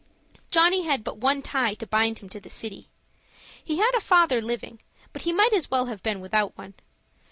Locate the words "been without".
6.01-6.57